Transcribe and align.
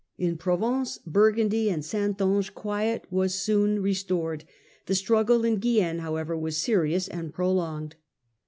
In 0.17 0.35
Provence, 0.35 0.97
Burgundy, 1.05 1.69
and 1.69 1.85
Saintonge 1.85 2.55
quiet 2.55 3.05
was 3.11 3.35
soon 3.35 3.83
restored. 3.83 4.45
The 4.87 4.95
struggle 4.95 5.45
in 5.45 5.57
Guienne 5.57 5.99
however 5.99 6.35
was 6.35 6.57
serious 6.57 7.07
and 7.07 7.31
prolonged. 7.31 7.95